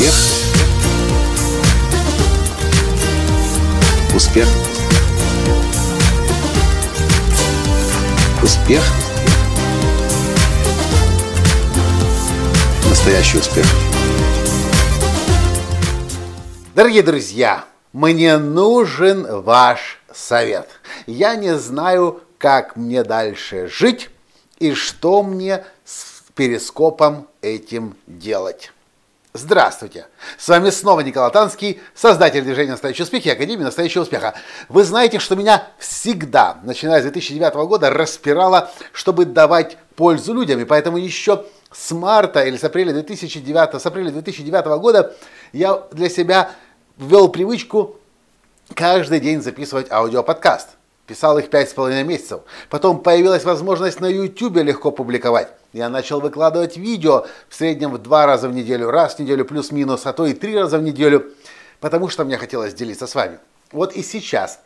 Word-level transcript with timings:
Успех. 0.00 0.14
Успех. 4.14 4.48
Успех. 8.42 8.82
Настоящий 12.88 13.38
успех. 13.38 13.66
Дорогие 16.74 17.02
друзья, 17.02 17.66
мне 17.92 18.38
нужен 18.38 19.42
ваш 19.42 20.00
совет. 20.10 20.70
Я 21.06 21.34
не 21.34 21.58
знаю, 21.58 22.22
как 22.38 22.76
мне 22.76 23.04
дальше 23.04 23.68
жить 23.68 24.08
и 24.58 24.72
что 24.72 25.22
мне 25.22 25.62
с 25.84 26.22
перископом 26.34 27.28
этим 27.42 27.98
делать. 28.06 28.72
Здравствуйте! 29.32 30.06
С 30.38 30.48
вами 30.48 30.70
снова 30.70 31.02
Николай 31.02 31.30
Танский, 31.30 31.80
создатель 31.94 32.42
движения 32.42 32.72
«Настоящий 32.72 33.04
успех» 33.04 33.24
и 33.26 33.30
Академии 33.30 33.62
«Настоящего 33.62 34.02
успеха». 34.02 34.34
Вы 34.68 34.82
знаете, 34.82 35.20
что 35.20 35.36
меня 35.36 35.68
всегда, 35.78 36.58
начиная 36.64 36.98
с 36.98 37.04
2009 37.04 37.54
года, 37.68 37.90
распирало, 37.90 38.72
чтобы 38.92 39.26
давать 39.26 39.76
пользу 39.94 40.34
людям. 40.34 40.58
И 40.58 40.64
поэтому 40.64 40.96
еще 40.96 41.44
с 41.70 41.92
марта 41.92 42.42
или 42.42 42.56
с 42.56 42.64
апреля 42.64 42.92
2009, 42.92 43.80
с 43.80 43.86
апреля 43.86 44.10
2009 44.10 44.64
года 44.80 45.14
я 45.52 45.80
для 45.92 46.08
себя 46.08 46.50
ввел 46.96 47.28
привычку 47.28 48.00
каждый 48.74 49.20
день 49.20 49.42
записывать 49.42 49.92
аудиоподкаст. 49.92 50.70
Писал 51.10 51.38
их 51.38 51.50
пять 51.50 51.68
с 51.68 51.72
половиной 51.72 52.04
месяцев. 52.04 52.42
Потом 52.68 53.00
появилась 53.00 53.42
возможность 53.42 53.98
на 53.98 54.06
YouTube 54.06 54.58
легко 54.58 54.92
публиковать. 54.92 55.48
Я 55.72 55.88
начал 55.88 56.20
выкладывать 56.20 56.76
видео 56.76 57.26
в 57.48 57.54
среднем 57.56 57.90
в 57.90 57.98
два 57.98 58.26
раза 58.26 58.48
в 58.48 58.52
неделю, 58.52 58.92
раз 58.92 59.16
в 59.16 59.18
неделю 59.18 59.44
плюс-минус, 59.44 60.06
а 60.06 60.12
то 60.12 60.24
и 60.24 60.34
три 60.34 60.56
раза 60.56 60.78
в 60.78 60.84
неделю, 60.84 61.32
потому 61.80 62.08
что 62.10 62.24
мне 62.24 62.36
хотелось 62.36 62.74
делиться 62.74 63.08
с 63.08 63.16
вами. 63.16 63.40
Вот 63.72 63.94
и 63.94 64.04
сейчас, 64.04 64.60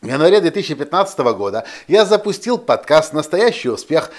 в 0.00 0.06
январе 0.06 0.40
2015 0.40 1.18
года, 1.34 1.64
я 1.88 2.04
запустил 2.04 2.56
подкаст 2.56 3.12
«Настоящий 3.12 3.68
успех», 3.68 4.12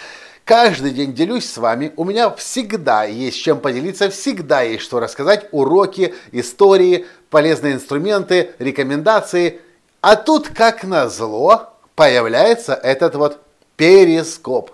Каждый 0.43 0.91
день 0.91 1.13
делюсь 1.13 1.47
с 1.47 1.57
вами. 1.57 1.93
У 1.95 2.03
меня 2.03 2.31
всегда 2.31 3.03
есть 3.03 3.37
чем 3.37 3.59
поделиться, 3.59 4.09
всегда 4.09 4.63
есть 4.63 4.83
что 4.83 4.99
рассказать. 4.99 5.47
Уроки, 5.51 6.15
истории, 6.31 7.05
полезные 7.29 7.75
инструменты, 7.75 8.49
рекомендации. 8.57 9.61
А 10.01 10.15
тут, 10.15 10.49
как 10.49 10.83
назло, 10.83 11.73
появляется 11.95 12.73
этот 12.73 13.13
вот 13.13 13.39
перископ. 13.75 14.71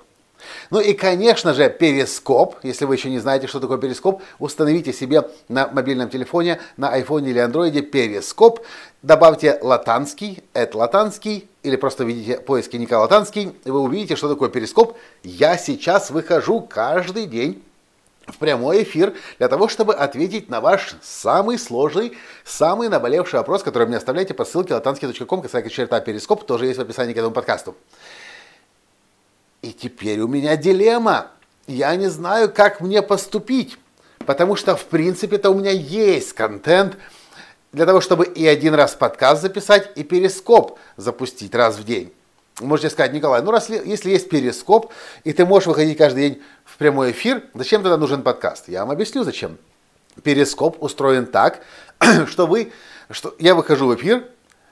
Ну 0.70 0.80
и, 0.80 0.94
конечно 0.94 1.54
же, 1.54 1.70
перископ, 1.70 2.56
если 2.64 2.86
вы 2.86 2.96
еще 2.96 3.10
не 3.10 3.20
знаете, 3.20 3.48
что 3.48 3.60
такое 3.60 3.78
перископ, 3.78 4.22
установите 4.40 4.94
себе 4.94 5.30
на 5.50 5.68
мобильном 5.68 6.10
телефоне, 6.10 6.62
на 6.78 6.90
айфоне 6.90 7.32
или 7.32 7.40
андроиде 7.40 7.82
перископ, 7.82 8.62
добавьте 9.02 9.60
латанский, 9.62 10.44
это 10.54 10.78
латанский, 10.78 11.50
или 11.62 11.76
просто 11.76 12.06
введите 12.06 12.40
поиски 12.40 12.78
Николай 12.78 13.02
Латанский, 13.02 13.54
и 13.66 13.70
вы 13.70 13.82
увидите, 13.82 14.16
что 14.16 14.30
такое 14.30 14.48
перископ. 14.48 14.96
Я 15.24 15.58
сейчас 15.58 16.10
выхожу 16.10 16.62
каждый 16.62 17.26
день 17.26 17.62
в 18.28 18.38
прямой 18.38 18.84
эфир 18.84 19.16
для 19.40 19.48
того, 19.48 19.68
чтобы 19.68 19.96
ответить 19.96 20.50
на 20.50 20.62
ваш 20.62 20.96
самый 21.02 21.58
сложный, 21.58 22.18
самый 22.44 22.90
наболевший 22.90 23.40
вопрос, 23.40 23.64
который 23.64 23.88
мне 23.88 23.98
оставляйте 23.98 24.34
по 24.34 24.46
ссылке 24.46 24.74
latansky.com, 24.74 25.42
касательно 25.42 25.72
черта 25.72 26.00
перископ, 26.02 26.46
тоже 26.46 26.68
есть 26.68 26.78
в 26.78 26.82
описании 26.82 27.14
к 27.14 27.18
этому 27.18 27.34
подкасту. 27.34 27.76
И 29.62 29.72
теперь 29.72 30.20
у 30.20 30.28
меня 30.28 30.56
дилемма. 30.56 31.28
Я 31.66 31.96
не 31.96 32.08
знаю, 32.08 32.52
как 32.52 32.80
мне 32.80 33.02
поступить. 33.02 33.78
Потому 34.20 34.56
что, 34.56 34.76
в 34.76 34.86
принципе-то, 34.86 35.50
у 35.50 35.56
меня 35.56 35.72
есть 35.72 36.34
контент 36.34 36.98
для 37.72 37.86
того, 37.86 38.02
чтобы 38.02 38.26
и 38.26 38.46
один 38.46 38.74
раз 38.74 38.94
подкаст 38.94 39.42
записать, 39.42 39.92
и 39.96 40.04
перископ 40.04 40.78
запустить 40.98 41.56
раз 41.56 41.78
в 41.78 41.84
день. 41.84 42.14
Можете 42.60 42.90
сказать, 42.90 43.14
Николай, 43.14 43.42
ну 43.44 43.52
раз, 43.52 43.70
если 43.70 44.10
есть 44.10 44.30
перископ, 44.30 44.92
и 45.24 45.32
ты 45.32 45.46
можешь 45.46 45.68
выходить 45.68 45.98
каждый 45.98 46.30
день 46.30 46.44
прямой 46.78 47.12
эфир, 47.12 47.44
зачем 47.54 47.82
тогда 47.82 47.98
нужен 47.98 48.22
подкаст? 48.22 48.70
Я 48.70 48.82
вам 48.82 48.92
объясню, 48.92 49.24
зачем. 49.24 49.58
Перископ 50.24 50.82
устроен 50.82 51.26
так, 51.26 51.62
что 52.28 52.48
вы, 52.48 52.72
что 53.10 53.36
я 53.40 53.56
выхожу 53.56 53.88
в 53.88 53.96
эфир, 53.96 54.24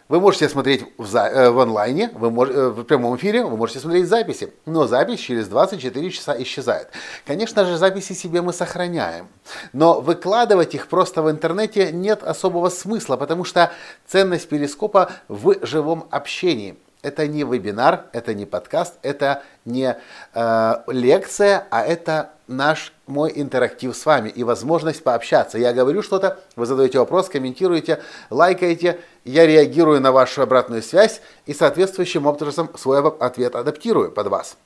вы 0.07 0.19
можете 0.19 0.47
смотреть 0.49 0.85
в, 0.97 1.07
за, 1.07 1.21
э, 1.21 1.49
в 1.49 1.59
онлайне, 1.59 2.11
вы 2.13 2.29
мож, 2.29 2.49
э, 2.49 2.69
в 2.69 2.83
прямом 2.83 3.15
эфире, 3.15 3.43
вы 3.43 3.57
можете 3.57 3.79
смотреть 3.79 4.07
записи, 4.07 4.53
но 4.65 4.85
запись 4.85 5.19
через 5.19 5.47
24 5.47 6.11
часа 6.11 6.35
исчезает. 6.41 6.89
Конечно 7.25 7.65
же, 7.65 7.77
записи 7.77 8.13
себе 8.13 8.41
мы 8.41 8.53
сохраняем, 8.53 9.27
но 9.73 9.99
выкладывать 10.01 10.75
их 10.75 10.87
просто 10.87 11.23
в 11.23 11.31
интернете 11.31 11.91
нет 11.91 12.23
особого 12.23 12.69
смысла, 12.69 13.17
потому 13.17 13.45
что 13.45 13.71
ценность 14.07 14.47
перископа 14.47 15.11
в 15.27 15.65
живом 15.65 16.07
общении– 16.11 16.77
это 17.05 17.27
не 17.27 17.43
вебинар, 17.43 18.05
это 18.13 18.33
не 18.33 18.47
подкаст, 18.47 18.95
это 19.03 19.43
не 19.63 19.95
э, 20.33 20.73
лекция, 20.87 21.67
а 21.69 21.83
это 21.83 22.31
наш 22.47 22.93
мой 23.05 23.31
интерактив 23.35 23.95
с 23.95 24.05
вами 24.07 24.29
и 24.29 24.43
возможность 24.43 25.03
пообщаться. 25.03 25.59
Я 25.59 25.71
говорю 25.71 26.01
что-то, 26.01 26.39
вы 26.55 26.65
задаете 26.65 26.97
вопрос, 26.97 27.29
комментируете, 27.29 28.01
лайкаете, 28.31 28.99
я 29.23 29.45
реагирую 29.45 30.01
на 30.01 30.11
вашу 30.11 30.41
обратную 30.41 30.81
связь 30.81 31.21
и 31.45 31.53
соответствующим 31.53 32.25
образом 32.25 32.71
свой 32.75 33.07
ответ 33.19 33.55
адаптирую 33.55 34.11
под 34.11 34.27
вас. 34.27 34.57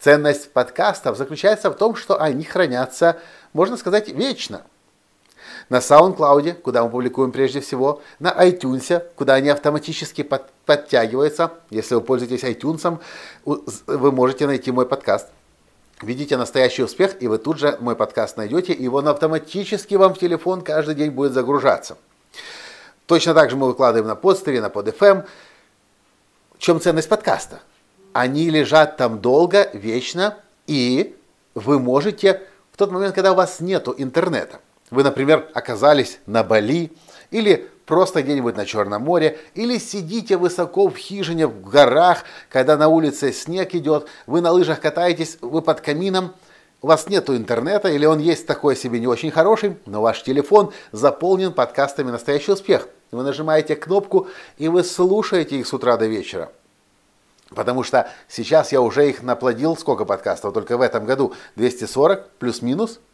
Ценность 0.00 0.52
подкастов 0.52 1.16
заключается 1.16 1.70
в 1.70 1.76
том, 1.76 1.94
что 1.94 2.20
они 2.20 2.42
хранятся, 2.42 3.18
можно 3.52 3.76
сказать, 3.76 4.08
вечно– 4.08 4.62
на 5.68 5.78
SoundCloud, 5.78 6.54
куда 6.54 6.84
мы 6.84 6.90
публикуем 6.90 7.32
прежде 7.32 7.60
всего, 7.60 8.00
на 8.18 8.30
iTunes, 8.46 9.02
куда 9.14 9.34
они 9.34 9.48
автоматически 9.48 10.22
под, 10.22 10.50
подтягиваются. 10.64 11.52
Если 11.70 11.94
вы 11.94 12.00
пользуетесь 12.00 12.44
iTunes, 12.44 13.00
вы 13.44 14.12
можете 14.12 14.46
найти 14.46 14.70
мой 14.70 14.86
подкаст. 14.86 15.28
Видите 16.02 16.36
настоящий 16.36 16.82
успех, 16.82 17.16
и 17.20 17.28
вы 17.28 17.38
тут 17.38 17.58
же 17.58 17.76
мой 17.80 17.96
подкаст 17.96 18.36
найдете, 18.36 18.72
и 18.74 18.86
он 18.86 19.08
автоматически 19.08 19.94
вам 19.94 20.14
в 20.14 20.18
телефон 20.18 20.60
каждый 20.60 20.94
день 20.94 21.10
будет 21.10 21.32
загружаться. 21.32 21.96
Точно 23.06 23.34
так 23.34 23.50
же 23.50 23.56
мы 23.56 23.68
выкладываем 23.68 24.06
на 24.06 24.14
подстере, 24.14 24.60
на 24.60 24.66
PodFM. 24.66 25.26
В 26.56 26.58
чем 26.58 26.80
ценность 26.80 27.08
подкаста? 27.08 27.60
Они 28.12 28.50
лежат 28.50 28.96
там 28.96 29.20
долго, 29.20 29.70
вечно, 29.72 30.36
и 30.66 31.16
вы 31.54 31.78
можете 31.78 32.42
в 32.72 32.76
тот 32.76 32.90
момент, 32.90 33.14
когда 33.14 33.32
у 33.32 33.34
вас 33.34 33.60
нет 33.60 33.88
интернета, 33.96 34.60
вы, 34.90 35.02
например, 35.02 35.48
оказались 35.54 36.18
на 36.26 36.44
Бали 36.44 36.92
или 37.30 37.68
просто 37.86 38.22
где-нибудь 38.22 38.56
на 38.56 38.66
Черном 38.66 39.02
море, 39.02 39.38
или 39.54 39.78
сидите 39.78 40.36
высоко 40.36 40.88
в 40.88 40.96
хижине 40.96 41.46
в 41.46 41.62
горах, 41.62 42.24
когда 42.50 42.76
на 42.76 42.88
улице 42.88 43.32
снег 43.32 43.74
идет, 43.74 44.06
вы 44.26 44.40
на 44.40 44.50
лыжах 44.50 44.80
катаетесь, 44.80 45.38
вы 45.40 45.62
под 45.62 45.80
камином, 45.80 46.34
у 46.82 46.88
вас 46.88 47.08
нет 47.08 47.30
интернета, 47.30 47.88
или 47.88 48.04
он 48.04 48.18
есть 48.18 48.46
такой 48.46 48.76
себе 48.76 49.00
не 49.00 49.06
очень 49.06 49.30
хороший, 49.30 49.76
но 49.86 50.02
ваш 50.02 50.22
телефон 50.22 50.72
заполнен 50.92 51.52
подкастами 51.52 52.10
«Настоящий 52.10 52.52
успех». 52.52 52.88
Вы 53.12 53.22
нажимаете 53.22 53.76
кнопку, 53.76 54.28
и 54.58 54.68
вы 54.68 54.84
слушаете 54.84 55.56
их 55.56 55.66
с 55.66 55.72
утра 55.72 55.96
до 55.96 56.06
вечера. 56.06 56.50
Потому 57.54 57.84
что 57.84 58.10
сейчас 58.28 58.72
я 58.72 58.80
уже 58.80 59.08
их 59.08 59.22
наплодил, 59.22 59.76
сколько 59.76 60.04
подкастов, 60.04 60.52
только 60.52 60.76
в 60.76 60.80
этом 60.80 61.06
году 61.06 61.32
240 61.54 62.30
плюс-минус– 62.38 62.98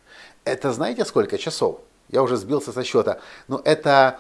это 0.45 0.73
знаете 0.73 1.05
сколько 1.05 1.39
часов? 1.39 1.81
Я 2.09 2.23
уже 2.23 2.37
сбился 2.37 2.73
со 2.73 2.85
счета. 2.85 3.21
Но 3.49 3.61
это 3.65 4.19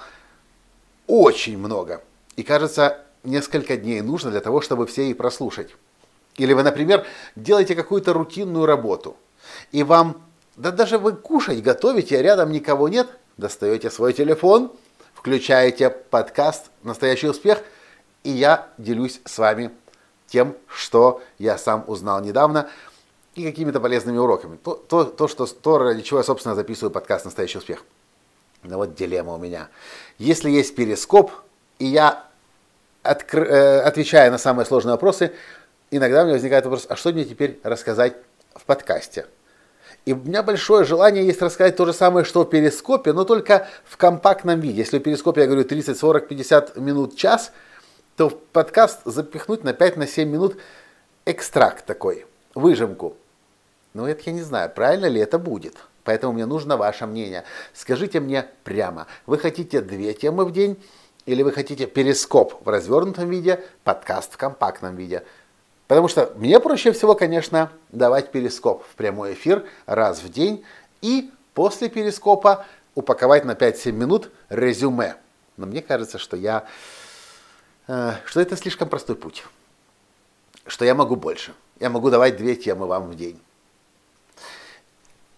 очень 1.06 1.58
много. 1.58 2.02
И 2.36 2.42
кажется, 2.42 3.02
несколько 3.22 3.76
дней 3.76 4.00
нужно 4.00 4.30
для 4.30 4.40
того, 4.40 4.60
чтобы 4.60 4.86
все 4.86 5.10
их 5.10 5.16
прослушать. 5.16 5.74
Или 6.36 6.54
вы, 6.54 6.62
например, 6.62 7.04
делаете 7.36 7.74
какую-то 7.74 8.14
рутинную 8.14 8.64
работу, 8.64 9.16
и 9.70 9.82
вам, 9.82 10.22
да 10.56 10.70
даже 10.70 10.96
вы 10.96 11.12
кушать 11.12 11.62
готовите, 11.62 12.18
а 12.18 12.22
рядом 12.22 12.52
никого 12.52 12.88
нет, 12.88 13.06
достаете 13.36 13.90
свой 13.90 14.14
телефон, 14.14 14.72
включаете 15.12 15.90
подкаст 15.90 16.70
«Настоящий 16.82 17.28
успех», 17.28 17.62
и 18.24 18.30
я 18.30 18.68
делюсь 18.78 19.20
с 19.26 19.36
вами 19.36 19.72
тем, 20.26 20.56
что 20.68 21.22
я 21.38 21.58
сам 21.58 21.84
узнал 21.86 22.22
недавно– 22.22 22.70
и 23.34 23.44
какими-то 23.44 23.80
полезными 23.80 24.18
уроками. 24.18 24.56
То, 24.56 24.74
то, 24.74 25.04
то, 25.04 25.28
что, 25.28 25.46
то, 25.46 25.78
ради 25.78 26.02
чего 26.02 26.20
я, 26.20 26.24
собственно, 26.24 26.54
записываю 26.54 26.90
подкаст 26.90 27.24
«Настоящий 27.24 27.58
успех». 27.58 27.84
Но 28.62 28.76
вот 28.76 28.94
дилемма 28.94 29.34
у 29.34 29.38
меня. 29.38 29.68
Если 30.18 30.50
есть 30.50 30.74
перископ, 30.74 31.32
и 31.78 31.86
я 31.86 32.24
откр... 33.02 33.42
э, 33.42 34.30
на 34.30 34.38
самые 34.38 34.66
сложные 34.66 34.92
вопросы, 34.92 35.32
иногда 35.90 36.22
у 36.22 36.24
меня 36.24 36.34
возникает 36.34 36.64
вопрос, 36.64 36.86
а 36.88 36.96
что 36.96 37.12
мне 37.12 37.24
теперь 37.24 37.58
рассказать 37.64 38.16
в 38.54 38.64
подкасте? 38.64 39.26
И 40.04 40.12
у 40.12 40.16
меня 40.16 40.42
большое 40.42 40.84
желание 40.84 41.24
есть 41.24 41.40
рассказать 41.42 41.76
то 41.76 41.86
же 41.86 41.92
самое, 41.92 42.24
что 42.24 42.42
в 42.42 42.50
перископе, 42.50 43.12
но 43.12 43.24
только 43.24 43.68
в 43.84 43.96
компактном 43.96 44.60
виде. 44.60 44.78
Если 44.78 44.98
в 44.98 45.02
перископе 45.02 45.42
я 45.42 45.46
говорю 45.46 45.64
30, 45.64 45.96
40, 45.96 46.28
50 46.28 46.76
минут, 46.76 47.16
час, 47.16 47.52
то 48.16 48.28
в 48.28 48.36
подкаст 48.36 49.00
запихнуть 49.04 49.64
на 49.64 49.70
5-7 49.70 50.24
минут 50.24 50.56
экстракт 51.24 51.86
такой, 51.86 52.26
выжимку. 52.54 53.16
Но 53.94 54.08
это 54.08 54.22
я 54.26 54.32
не 54.32 54.42
знаю, 54.42 54.70
правильно 54.70 55.06
ли 55.06 55.20
это 55.20 55.38
будет. 55.38 55.76
Поэтому 56.04 56.32
мне 56.32 56.46
нужно 56.46 56.76
ваше 56.76 57.06
мнение. 57.06 57.44
Скажите 57.74 58.20
мне 58.20 58.46
прямо, 58.64 59.06
вы 59.26 59.38
хотите 59.38 59.80
две 59.80 60.14
темы 60.14 60.44
в 60.44 60.52
день 60.52 60.82
или 61.26 61.42
вы 61.42 61.52
хотите 61.52 61.86
перископ 61.86 62.64
в 62.64 62.68
развернутом 62.68 63.30
виде, 63.30 63.62
подкаст 63.84 64.34
в 64.34 64.36
компактном 64.36 64.96
виде? 64.96 65.22
Потому 65.86 66.08
что 66.08 66.32
мне 66.36 66.58
проще 66.58 66.92
всего, 66.92 67.14
конечно, 67.14 67.70
давать 67.90 68.32
перископ 68.32 68.82
в 68.84 68.94
прямой 68.96 69.34
эфир 69.34 69.64
раз 69.86 70.22
в 70.22 70.30
день 70.30 70.64
и 71.02 71.30
после 71.54 71.88
перископа 71.88 72.64
упаковать 72.94 73.44
на 73.44 73.52
5-7 73.52 73.92
минут 73.92 74.30
резюме. 74.48 75.16
Но 75.56 75.66
мне 75.66 75.82
кажется, 75.82 76.18
что 76.18 76.36
я, 76.36 76.64
э, 77.88 78.12
что 78.24 78.40
это 78.40 78.56
слишком 78.56 78.88
простой 78.88 79.16
путь. 79.16 79.44
Что 80.66 80.84
я 80.84 80.94
могу 80.94 81.16
больше. 81.16 81.52
Я 81.78 81.90
могу 81.90 82.10
давать 82.10 82.36
две 82.36 82.56
темы 82.56 82.86
вам 82.86 83.10
в 83.10 83.14
день. 83.14 83.40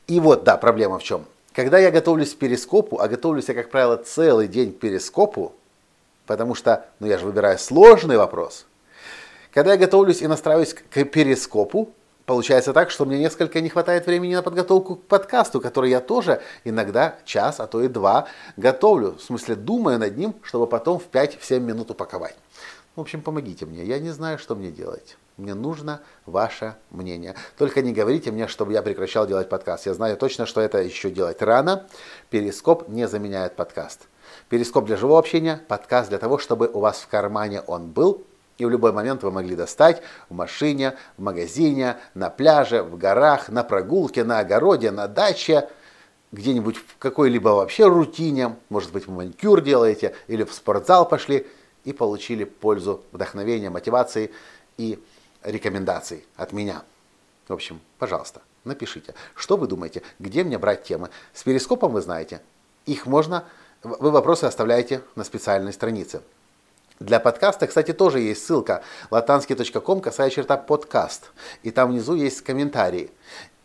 И 0.06 0.20
вот, 0.20 0.44
да, 0.44 0.56
проблема 0.56 0.98
в 0.98 1.02
чем. 1.02 1.24
Когда 1.54 1.78
я 1.78 1.90
готовлюсь 1.90 2.34
к 2.34 2.38
перископу, 2.38 2.98
а 3.00 3.08
готовлюсь 3.08 3.48
я, 3.48 3.54
как 3.54 3.70
правило, 3.70 3.96
целый 3.96 4.48
день 4.48 4.72
к 4.72 4.78
перископу, 4.78 5.52
потому 6.26 6.54
что, 6.54 6.86
ну 7.00 7.06
я 7.06 7.16
же 7.16 7.26
выбираю 7.26 7.58
сложный 7.58 8.16
вопрос. 8.16 8.66
Когда 9.52 9.72
я 9.72 9.78
готовлюсь 9.78 10.20
и 10.20 10.26
настраиваюсь 10.26 10.74
к 10.74 11.04
перископу, 11.04 11.90
получается 12.26 12.72
так, 12.72 12.90
что 12.90 13.04
мне 13.04 13.18
несколько 13.18 13.60
не 13.60 13.68
хватает 13.68 14.06
времени 14.06 14.34
на 14.34 14.42
подготовку 14.42 14.96
к 14.96 15.04
подкасту, 15.04 15.60
который 15.60 15.90
я 15.90 16.00
тоже 16.00 16.42
иногда 16.64 17.16
час, 17.24 17.60
а 17.60 17.66
то 17.68 17.80
и 17.80 17.88
два 17.88 18.26
готовлю. 18.56 19.12
В 19.12 19.22
смысле, 19.22 19.54
думаю 19.54 20.00
над 20.00 20.16
ним, 20.16 20.34
чтобы 20.42 20.66
потом 20.66 20.98
в 20.98 21.08
5-7 21.08 21.60
минут 21.60 21.92
упаковать. 21.92 22.34
В 22.96 23.00
общем, 23.00 23.22
помогите 23.22 23.66
мне. 23.66 23.82
Я 23.84 23.98
не 23.98 24.10
знаю, 24.10 24.38
что 24.38 24.54
мне 24.54 24.70
делать. 24.70 25.16
Мне 25.36 25.54
нужно 25.54 26.00
ваше 26.26 26.76
мнение. 26.90 27.34
Только 27.58 27.82
не 27.82 27.92
говорите 27.92 28.30
мне, 28.30 28.46
чтобы 28.46 28.72
я 28.72 28.82
прекращал 28.82 29.26
делать 29.26 29.48
подкаст. 29.48 29.86
Я 29.86 29.94
знаю 29.94 30.16
точно, 30.16 30.46
что 30.46 30.60
это 30.60 30.78
еще 30.78 31.10
делать 31.10 31.42
рано. 31.42 31.88
Перископ 32.30 32.88
не 32.88 33.08
заменяет 33.08 33.56
подкаст. 33.56 34.06
Перископ 34.48 34.84
для 34.84 34.96
живого 34.96 35.18
общения, 35.18 35.60
подкаст 35.66 36.08
для 36.08 36.18
того, 36.18 36.38
чтобы 36.38 36.68
у 36.68 36.78
вас 36.78 37.00
в 37.00 37.08
кармане 37.08 37.62
он 37.62 37.90
был, 37.90 38.22
и 38.58 38.64
в 38.64 38.70
любой 38.70 38.92
момент 38.92 39.24
вы 39.24 39.32
могли 39.32 39.56
достать 39.56 40.00
в 40.28 40.34
машине, 40.34 40.94
в 41.16 41.22
магазине, 41.22 41.96
на 42.14 42.30
пляже, 42.30 42.84
в 42.84 42.96
горах, 42.96 43.48
на 43.48 43.64
прогулке, 43.64 44.22
на 44.22 44.38
огороде, 44.38 44.92
на 44.92 45.08
даче, 45.08 45.68
где-нибудь 46.30 46.76
в 46.76 46.98
какой-либо 46.98 47.48
вообще 47.48 47.88
рутине, 47.88 48.56
может 48.68 48.92
быть, 48.92 49.08
вы 49.08 49.14
маникюр 49.14 49.60
делаете 49.60 50.14
или 50.28 50.44
в 50.44 50.54
спортзал 50.54 51.08
пошли 51.08 51.48
и 51.84 51.92
получили 51.92 52.44
пользу, 52.44 53.02
вдохновения, 53.12 53.70
мотивации 53.70 54.30
и 54.76 55.02
рекомендаций 55.42 56.24
от 56.36 56.52
меня. 56.52 56.82
В 57.48 57.52
общем, 57.52 57.80
пожалуйста, 57.98 58.40
напишите, 58.64 59.14
что 59.34 59.56
вы 59.56 59.66
думаете, 59.66 60.02
где 60.18 60.44
мне 60.44 60.58
брать 60.58 60.84
темы. 60.84 61.10
С 61.32 61.42
перископом 61.42 61.92
вы 61.92 62.00
знаете, 62.00 62.40
их 62.86 63.06
можно, 63.06 63.44
вы 63.82 64.10
вопросы 64.10 64.44
оставляете 64.44 65.02
на 65.14 65.24
специальной 65.24 65.72
странице. 65.72 66.22
Для 67.00 67.18
подкаста, 67.18 67.66
кстати, 67.66 67.92
тоже 67.92 68.20
есть 68.20 68.46
ссылка 68.46 68.82
latansky.com, 69.10 70.00
касая 70.00 70.30
черта 70.30 70.56
подкаст. 70.56 71.32
И 71.62 71.70
там 71.70 71.90
внизу 71.90 72.14
есть 72.14 72.40
комментарии. 72.42 73.10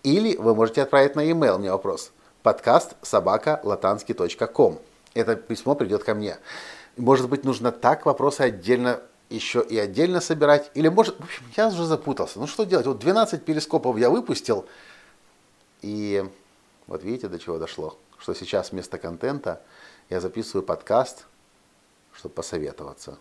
Или 0.03 0.35
вы 0.35 0.55
можете 0.55 0.81
отправить 0.81 1.15
на 1.15 1.21
e-mail 1.21 1.59
мне 1.59 1.71
вопрос. 1.71 2.11
Подкаст 2.41 2.95
собака 3.01 3.61
latansky.com. 3.63 4.79
Это 5.13 5.35
письмо 5.35 5.75
придет 5.75 6.03
ко 6.03 6.15
мне. 6.15 6.37
Может 6.97 7.29
быть, 7.29 7.43
нужно 7.43 7.71
так 7.71 8.05
вопросы 8.05 8.41
отдельно 8.41 9.01
еще 9.29 9.61
и 9.61 9.77
отдельно 9.77 10.21
собирать. 10.21 10.71
Или 10.73 10.89
может, 10.89 11.19
в 11.19 11.23
общем, 11.23 11.43
я 11.55 11.67
уже 11.67 11.85
запутался. 11.85 12.39
Ну 12.39 12.47
что 12.47 12.63
делать? 12.63 12.85
Вот 12.85 12.99
12 12.99 13.45
перископов 13.45 13.97
я 13.97 14.09
выпустил. 14.09 14.65
И 15.81 16.27
вот 16.87 17.03
видите, 17.03 17.27
до 17.27 17.39
чего 17.39 17.57
дошло. 17.57 17.97
Что 18.17 18.33
сейчас 18.33 18.71
вместо 18.71 18.97
контента 18.97 19.61
я 20.09 20.19
записываю 20.19 20.63
подкаст, 20.63 21.25
чтобы 22.13 22.33
посоветоваться. 22.33 23.17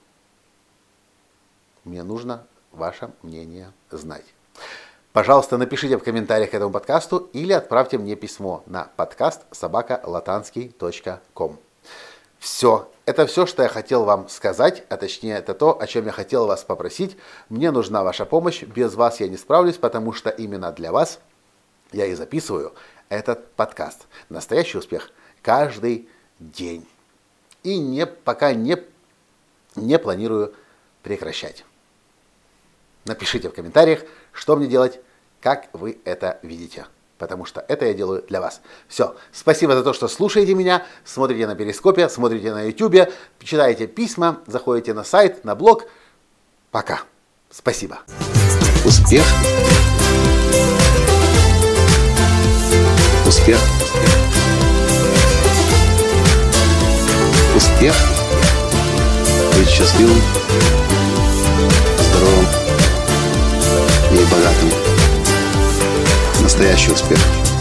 Мне 1.85 2.03
нужно 2.03 2.47
ваше 2.73 3.11
мнение 3.23 3.73
знать. 3.91 4.25
Пожалуйста, 5.13 5.57
напишите 5.57 5.97
в 5.97 6.03
комментариях 6.03 6.51
к 6.51 6.55
этому 6.55 6.73
подкасту 6.73 7.31
или 7.33 7.53
отправьте 7.53 7.99
мне 7.99 8.17
письмо 8.17 8.63
на 8.67 8.91
подкаст 8.97 9.43
собакалатанский.ком. 9.53 11.59
Все. 12.39 12.91
Это 13.09 13.27
все, 13.27 13.47
что 13.47 13.63
я 13.63 13.71
хотел 13.71 14.05
вам 14.05 14.29
сказать, 14.29 14.85
а 14.91 14.99
точнее 14.99 15.39
это 15.39 15.55
то, 15.55 15.81
о 15.81 15.87
чем 15.87 16.05
я 16.05 16.13
хотел 16.13 16.47
вас 16.47 16.63
попросить. 16.63 17.17
Мне 17.49 17.71
нужна 17.71 18.05
ваша 18.05 18.27
помощь, 18.27 18.63
без 18.63 18.97
вас 18.97 19.21
я 19.21 19.29
не 19.29 19.39
справлюсь, 19.39 19.77
потому 19.77 20.13
что 20.13 20.29
именно 20.29 20.73
для 20.73 20.93
вас 20.93 21.19
я 21.91 22.05
и 22.05 22.13
записываю 22.13 22.75
этот 23.09 23.51
подкаст. 23.53 24.07
Настоящий 24.29 24.77
успех 24.77 25.11
каждый 25.41 26.11
день. 26.39 26.87
И 27.63 27.79
не, 27.79 28.05
пока 28.05 28.53
не, 28.53 28.77
не 29.75 29.99
планирую 29.99 30.55
прекращать. 31.03 31.65
Напишите 33.07 33.49
в 33.49 33.55
комментариях, 33.55 34.03
что 34.33 34.55
мне 34.55 34.67
делать, 34.67 35.01
как 35.41 35.71
вы 35.73 35.99
это 36.05 36.39
видите 36.43 36.85
потому 37.19 37.45
что 37.45 37.65
это 37.69 37.85
я 37.85 37.95
делаю 37.95 38.25
для 38.27 38.41
вас. 38.41 38.61
Все, 38.87 39.17
спасибо 39.33 39.75
за 39.75 39.83
то, 39.83 39.93
что 39.93 40.09
слушаете 40.09 40.55
меня, 40.55 40.87
смотрите 41.05 41.47
на 41.47 41.55
Перископе, 41.55 42.09
смотрите 42.09 42.53
на 42.53 42.63
Ютубе, 42.63 43.13
читаете 43.43 43.87
письма, 43.87 44.41
заходите 44.47 44.95
на 44.95 45.05
сайт, 45.05 45.45
на 45.45 45.55
блог. 45.55 45.85
Пока. 46.71 47.01
Спасибо. 47.51 47.99
Успех. 48.85 49.25
Успех. 53.27 53.59
Успех. 57.57 57.95
Быть 59.57 59.69
счастливым, 59.69 60.21
здоровым 61.99 62.47
и 64.13 64.33
богатым 64.33 64.88
настоящий 66.59 66.91
успех. 66.91 67.58